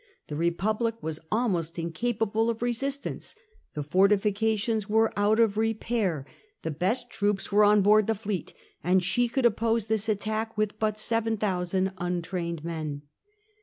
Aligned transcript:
The 0.29 0.35
Republic 0.35 0.95
was 1.03 1.19
almost 1.31 1.77
incapable 1.77 2.49
of 2.49 2.63
resistance, 2.63 3.35
the 3.75 3.83
fortifi 3.83 4.33
cations 4.33 4.87
were 4.87 5.13
out 5.15 5.39
of 5.39 5.57
repair, 5.57 6.25
the 6.63 6.71
best 6.71 7.11
troops 7.11 7.51
were 7.51 7.63
on 7.63 7.83
board 7.83 8.07
the 8.07 8.15
fleet, 8.15 8.55
and 8.83 9.03
she 9.03 9.27
could 9.27 9.45
oppose 9.45 9.85
this 9.85 10.09
attack 10.09 10.57
with 10.57 10.79
but 10.79 10.97
7,000 10.97 11.91
untrained 11.99 12.63
men. 12.65 13.03